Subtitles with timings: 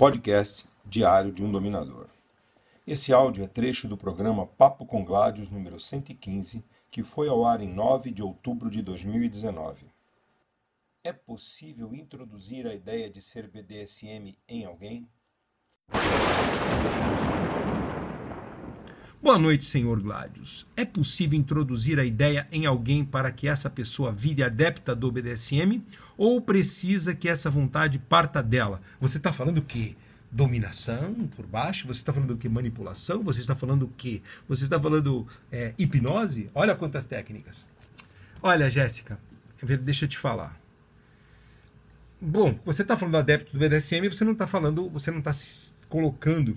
[0.00, 2.06] podcast diário de um dominador.
[2.86, 7.60] Esse áudio é trecho do programa Papo com Gládios número 115, que foi ao ar
[7.60, 9.84] em 9 de outubro de 2019.
[11.04, 15.06] É possível introduzir a ideia de ser BDSM em alguém?
[19.22, 20.66] Boa noite, senhor Gládios.
[20.74, 25.84] É possível introduzir a ideia em alguém para que essa pessoa vire adepta do BDSM
[26.16, 28.80] ou precisa que essa vontade parta dela?
[28.98, 29.94] Você está falando o quê?
[30.30, 31.86] Dominação por baixo?
[31.86, 32.48] Você está falando o que?
[32.48, 33.22] Manipulação?
[33.22, 34.22] Você está falando o quê?
[34.48, 36.48] Você está falando é, hipnose?
[36.54, 37.68] Olha quantas técnicas.
[38.42, 39.18] Olha, Jéssica,
[39.82, 40.58] deixa eu te falar.
[42.18, 45.74] Bom, você está falando adepto do BDSM, você não está falando, você não está se
[45.90, 46.56] colocando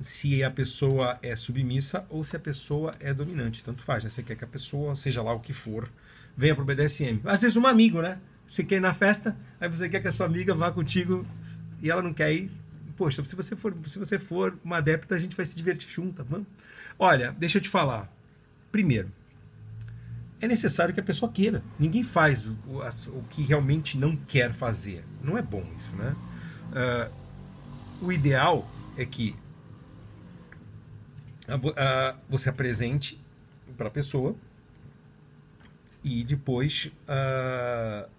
[0.00, 3.64] se a pessoa é submissa ou se a pessoa é dominante.
[3.64, 4.10] Tanto faz, né?
[4.10, 5.90] Você quer que a pessoa, seja lá o que for,
[6.36, 7.20] venha para o BDSM.
[7.24, 8.18] Às vezes um amigo, né?
[8.46, 11.26] Você quer ir na festa, aí você quer que a sua amiga vá contigo
[11.82, 12.50] e ela não quer ir.
[12.96, 16.24] Poxa, se você for, se você for uma adepta, a gente vai se divertir junto,
[16.24, 16.46] vamos?
[16.98, 18.12] Olha, deixa eu te falar.
[18.72, 19.10] Primeiro,
[20.40, 21.62] é necessário que a pessoa queira.
[21.78, 22.58] Ninguém faz o,
[23.12, 25.04] o que realmente não quer fazer.
[25.22, 26.16] Não é bom isso, né?
[26.70, 29.34] Uh, o ideal é que
[32.28, 33.20] você apresente
[33.76, 34.36] para a pessoa
[36.04, 36.90] e depois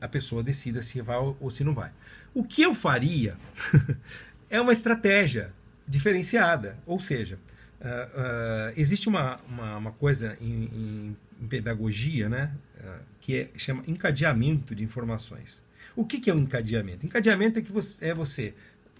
[0.00, 1.90] a pessoa decida se vai ou se não vai.
[2.34, 3.36] O que eu faria
[4.48, 5.52] é uma estratégia
[5.86, 7.38] diferenciada, ou seja,
[7.78, 13.84] Uh, uh, existe uma, uma, uma coisa em, em, pedagogia né, uh, que é, chama
[13.86, 15.62] encadeamento de informações.
[15.94, 17.06] O que, que é o encadeamento?
[17.06, 18.52] Encadeamento é que você, é você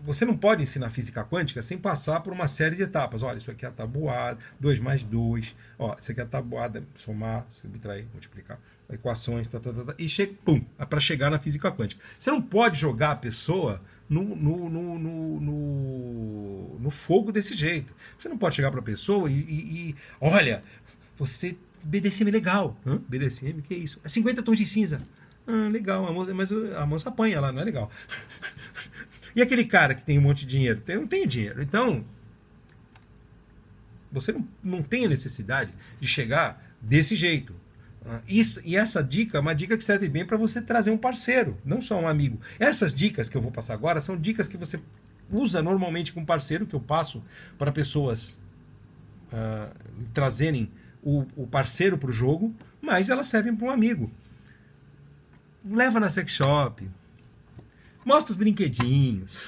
[0.03, 3.23] você não pode ensinar física quântica sem passar por uma série de etapas.
[3.23, 6.83] Olha, isso aqui é a tabuada, 2 mais 2, ó, isso aqui é a tabuada,
[6.95, 8.59] somar, subtrair, multiplicar,
[8.91, 12.03] equações, tá, tá, tá, tá e chega, pum, é para chegar na física quântica.
[12.19, 17.95] Você não pode jogar a pessoa no, no, no, no, no, no fogo desse jeito.
[18.19, 20.63] Você não pode chegar para a pessoa e, e, e, olha,
[21.19, 22.77] você BDSM é legal.
[22.87, 23.01] Hã?
[23.09, 24.01] BDSM, que é isso?
[24.05, 25.01] É 50 tons de cinza.
[25.47, 27.91] Ah, legal, a moça, mas a moça apanha lá, não é legal.
[29.35, 30.81] E aquele cara que tem um monte de dinheiro?
[30.81, 31.63] Tem, não tem dinheiro.
[31.63, 32.05] Então,
[34.11, 37.55] você não, não tem a necessidade de chegar desse jeito.
[38.07, 40.97] Ah, isso, e essa dica é uma dica que serve bem para você trazer um
[40.97, 42.41] parceiro, não só um amigo.
[42.59, 44.81] Essas dicas que eu vou passar agora são dicas que você
[45.31, 47.23] usa normalmente com parceiro, que eu passo
[47.59, 48.37] para pessoas
[49.33, 49.71] uh,
[50.15, 50.71] trazerem
[51.03, 54.11] o, o parceiro para o jogo, mas elas servem para um amigo.
[55.65, 56.89] Leva na sex shop,
[58.09, 59.45] Mostra os brinquedinhos.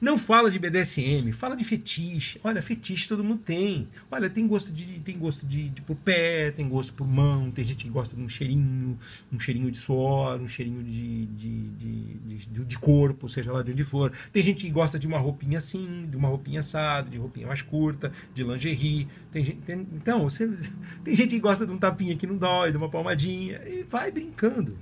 [0.00, 2.40] Não fala de BDSM, fala de fetiche.
[2.44, 3.88] Olha, fetiche todo mundo tem.
[4.08, 7.64] Olha, tem gosto de tem gosto de, de por pé, tem gosto por mão, tem
[7.64, 8.96] gente que gosta de um cheirinho,
[9.32, 13.72] um cheirinho de suor, um cheirinho de, de, de, de, de corpo, seja lá de
[13.72, 14.12] onde for.
[14.32, 17.62] Tem gente que gosta de uma roupinha assim, de uma roupinha assada, de roupinha mais
[17.62, 19.08] curta, de lingerie.
[19.32, 20.48] Tem gente, tem, então, você,
[21.02, 24.12] tem gente que gosta de um tapinha que não dói, de uma palmadinha, e vai
[24.12, 24.78] brincando.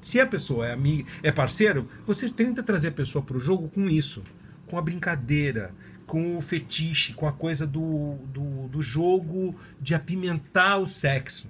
[0.00, 3.68] Se a pessoa é amiga, é parceiro, você tenta trazer a pessoa para o jogo
[3.68, 4.22] com isso,
[4.66, 5.72] com a brincadeira,
[6.06, 11.48] com o fetiche, com a coisa do, do, do jogo de apimentar o sexo.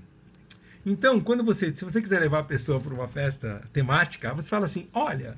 [0.85, 4.65] Então, quando você, se você quiser levar a pessoa para uma festa temática, você fala
[4.65, 5.37] assim: olha,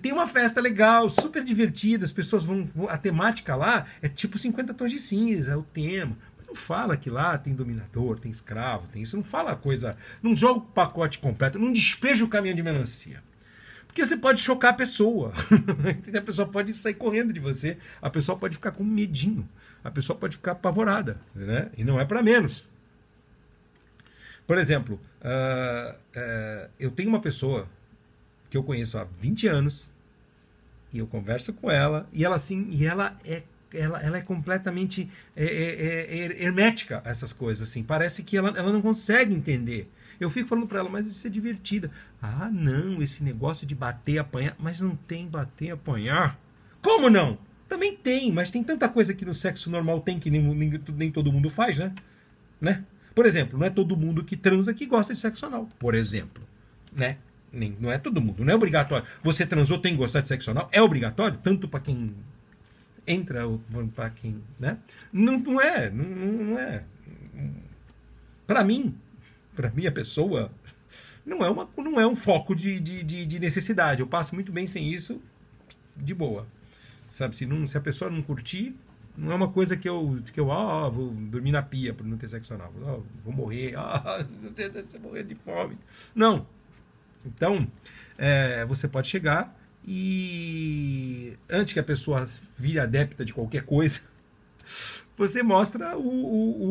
[0.00, 2.68] tem uma festa legal, super divertida, as pessoas vão.
[2.88, 6.16] A temática lá é tipo 50 tons de cinza, é o tema
[6.52, 9.16] não fala que lá tem dominador, tem escravo, tem isso.
[9.16, 9.96] Não fala coisa.
[10.22, 13.22] Não joga o pacote completo, não despeja o caminho de melancia.
[13.86, 15.32] Porque você pode chocar a pessoa.
[16.16, 17.78] a pessoa pode sair correndo de você.
[18.00, 19.48] A pessoa pode ficar com medinho.
[19.82, 21.18] A pessoa pode ficar apavorada.
[21.34, 21.70] Né?
[21.76, 22.68] E não é para menos.
[24.46, 27.66] Por exemplo, uh, uh, eu tenho uma pessoa
[28.50, 29.90] que eu conheço há 20 anos
[30.92, 33.42] e eu converso com ela e ela assim e ela é
[33.74, 37.68] ela, ela é completamente é, é, é, é, hermética a essas coisas.
[37.68, 39.90] assim Parece que ela, ela não consegue entender.
[40.20, 41.90] Eu fico falando para ela, mas isso é divertida.
[42.20, 44.54] Ah, não, esse negócio de bater apanhar.
[44.58, 46.38] Mas não tem bater apanhar.
[46.80, 47.38] Como não?
[47.68, 51.10] Também tem, mas tem tanta coisa que no sexo normal tem que nem, nem, nem
[51.10, 51.94] todo mundo faz, né?
[52.60, 52.84] né?
[53.14, 55.68] Por exemplo, não é todo mundo que transa que gosta de sexo anal.
[55.78, 56.42] Por exemplo,
[56.92, 57.16] né?
[57.52, 59.06] Nem, não é todo mundo, não é obrigatório.
[59.22, 60.68] Você transou, tem que gostar de sexo anal?
[60.72, 62.14] É obrigatório, tanto para quem
[63.06, 63.42] entra
[63.94, 64.78] para quem, né?
[65.12, 66.84] Não, não é, não, não é.
[68.46, 68.94] Para mim,
[69.54, 70.50] para minha pessoa,
[71.24, 74.00] não é, uma, não é um foco de, de, de, de, necessidade.
[74.00, 75.20] Eu passo muito bem sem isso,
[75.96, 76.46] de boa.
[77.08, 78.74] Sabe, se, não, se a pessoa não curtir,
[79.16, 82.16] não é uma coisa que eu, que eu ah, vou dormir na pia por não
[82.16, 82.72] ter sexo anal.
[82.82, 84.24] Ah, vou morrer, ah,
[84.92, 85.78] vou morrer de fome.
[86.14, 86.46] Não.
[87.24, 87.68] Então,
[88.18, 89.56] é, você pode chegar
[89.86, 92.26] e antes que a pessoa
[92.56, 94.00] vire adepta de qualquer coisa,
[95.16, 96.62] você mostra o, o,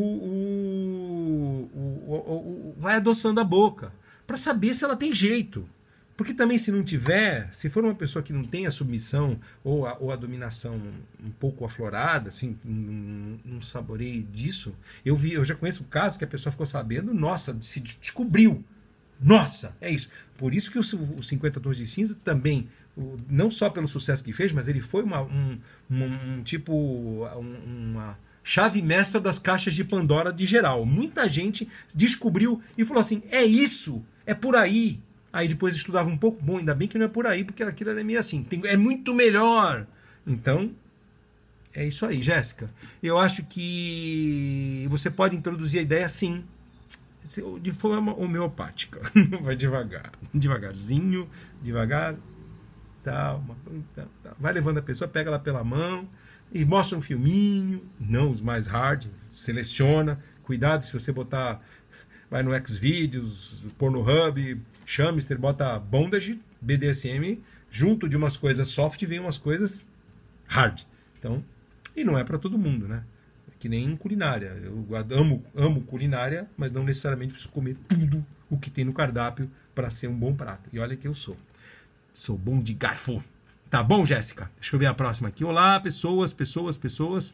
[1.74, 3.92] o, o vai adoçando a boca
[4.26, 5.68] para saber se ela tem jeito.
[6.16, 9.88] Porque também, se não tiver, se for uma pessoa que não tem a submissão ou
[9.88, 10.80] a, ou a dominação
[11.20, 16.24] um pouco aflorada, assim, não, não saborei disso, eu vi, eu já conheço casos que
[16.24, 18.64] a pessoa ficou sabendo, nossa, se descobriu.
[19.20, 20.10] Nossa, é isso.
[20.38, 22.91] Por isso que o, o 50 Tons de Cinza também, o,
[23.30, 25.58] não só pelo sucesso que fez, mas ele foi uma, um,
[25.90, 30.86] um, um tipo, um, uma chave mestra das caixas de Pandora de geral.
[30.86, 35.00] Muita gente descobriu e falou assim: é isso, é por aí.
[35.34, 37.92] Aí depois estudava um pouco, bom, ainda bem que não é por aí, porque aquilo
[37.92, 39.88] é meio assim, tem, é muito melhor.
[40.28, 40.72] Então,
[41.74, 42.70] é isso aí, Jéssica.
[43.02, 46.44] Eu acho que você pode introduzir a ideia sim,
[47.62, 49.00] de forma homeopática.
[49.42, 51.30] Vai devagar, devagarzinho,
[51.62, 52.16] devagar,
[53.04, 53.44] tal,
[53.96, 54.36] tal, tal.
[54.40, 56.08] Vai levando a pessoa, pega ela pela mão
[56.52, 60.20] e mostra um filminho, não os mais hard, seleciona.
[60.44, 61.62] Cuidado se você botar,
[62.30, 67.40] vai no Xvideos, Pornhub, Chamister, bota bondage, BDSM,
[67.70, 69.88] junto de umas coisas soft vem umas coisas
[70.48, 70.82] hard.
[71.18, 71.44] Então,
[71.96, 73.04] e não é para todo mundo, né?
[73.48, 74.58] É que nem culinária.
[74.64, 74.86] Eu
[75.18, 79.90] amo, amo culinária, mas não necessariamente preciso comer tudo o que tem no cardápio para
[79.90, 80.70] ser um bom prato.
[80.74, 81.38] E olha que eu sou.
[82.14, 83.24] Sou bom de garfo.
[83.70, 84.52] Tá bom, Jéssica?
[84.60, 85.46] Deixa eu ver a próxima aqui.
[85.46, 87.34] Olá, pessoas, pessoas, pessoas.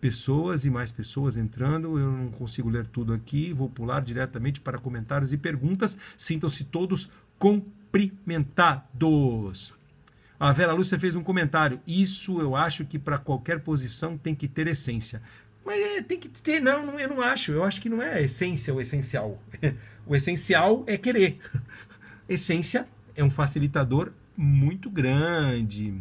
[0.00, 1.98] Pessoas e mais pessoas entrando.
[1.98, 3.52] Eu não consigo ler tudo aqui.
[3.52, 5.98] Vou pular diretamente para comentários e perguntas.
[6.16, 9.74] Sintam-se todos cumprimentados.
[10.38, 11.80] A Vera Lúcia fez um comentário.
[11.84, 15.20] Isso eu acho que para qualquer posição tem que ter essência.
[15.64, 17.50] Mas é, tem que ter, não, não, eu não acho.
[17.50, 19.42] Eu acho que não é essência o essencial.
[20.08, 21.40] O essencial é querer.
[22.28, 25.94] Essência é um facilitador muito grande.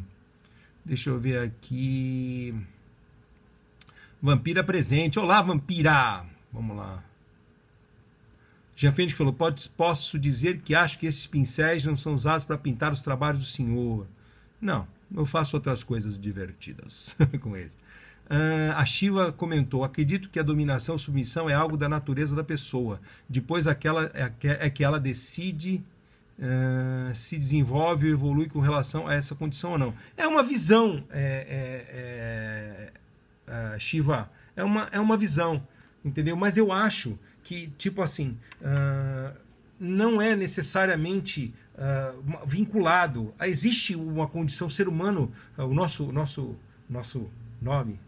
[0.84, 2.54] Deixa eu ver aqui.
[4.22, 5.18] Vampira presente.
[5.18, 6.26] Olá, vampira!
[6.52, 7.04] Vamos lá.
[8.76, 12.92] Fênix falou: Pode, posso dizer que acho que esses pincéis não são usados para pintar
[12.92, 14.06] os trabalhos do senhor.
[14.60, 14.86] Não,
[15.16, 17.74] eu faço outras coisas divertidas com eles.
[18.26, 23.00] Uh, a Shiva comentou: acredito que a dominação, submissão é algo da natureza da pessoa.
[23.30, 25.84] Depois aquela é, é que ela decide
[26.40, 29.94] uh, se desenvolve ou evolui com relação a essa condição ou não.
[30.18, 32.92] É uma visão, é,
[33.48, 35.66] é, é, Shiva, é uma, é uma visão,
[36.04, 36.36] entendeu?
[36.36, 39.36] Mas eu acho que, tipo assim, uh,
[39.80, 43.34] não é necessariamente uh, vinculado.
[43.42, 46.56] Existe uma condição, ser humano, o nosso, nosso,
[46.90, 47.30] nosso
[47.62, 48.00] nome,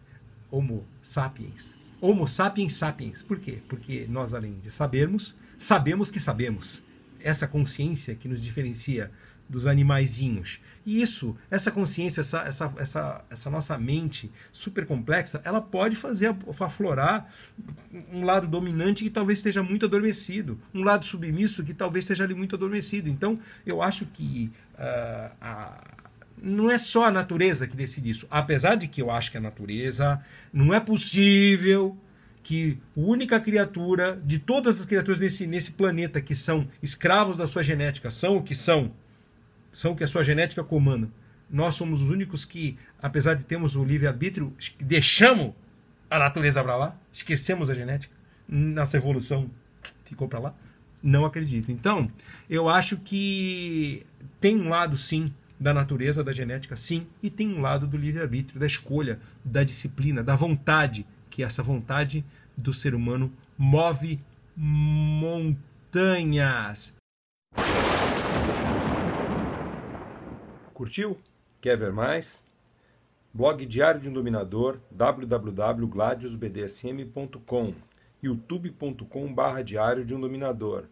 [0.50, 1.76] Homo sapiens.
[2.00, 3.22] Homo sapiens sapiens.
[3.22, 3.60] Por quê?
[3.68, 6.84] Porque nós, além de sabermos, sabemos que sabemos
[7.28, 9.12] essa consciência que nos diferencia
[9.50, 10.60] dos animaizinhos.
[10.86, 16.36] E isso, essa consciência, essa, essa, essa, essa nossa mente super complexa, ela pode fazer
[16.60, 17.32] aflorar
[18.12, 22.34] um lado dominante que talvez esteja muito adormecido, um lado submisso que talvez esteja ali
[22.34, 23.10] muito adormecido.
[23.10, 25.82] Então, eu acho que uh, a,
[26.42, 28.28] não é só a natureza que decide isso.
[28.30, 30.22] Apesar de que eu acho que a natureza
[30.52, 31.98] não é possível
[32.48, 37.46] que a única criatura de todas as criaturas nesse, nesse planeta que são escravos da
[37.46, 38.94] sua genética são o que são,
[39.74, 41.10] são o que a sua genética comanda.
[41.50, 45.54] Nós somos os únicos que, apesar de termos o livre-arbítrio, deixamos
[46.10, 48.16] a natureza para lá, esquecemos a genética,
[48.48, 49.52] nossa evolução
[50.06, 50.56] ficou para lá.
[51.04, 51.70] Não acredito.
[51.70, 52.10] Então,
[52.50, 54.06] eu acho que
[54.40, 58.58] tem um lado, sim, da natureza, da genética, sim, e tem um lado do livre-arbítrio,
[58.58, 62.26] da escolha, da disciplina, da vontade que essa vontade
[62.58, 64.22] do ser humano move
[64.56, 65.68] montanhas.
[70.74, 71.18] Curtiu?
[71.62, 72.42] Quer ver mais?
[73.34, 77.74] Blog Diário de um Dominador, www.gladiusbdsm.com,
[78.22, 80.86] youtube.com.br Diário de um Dominador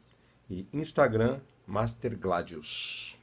[0.50, 3.15] e Instagram Master Gladius.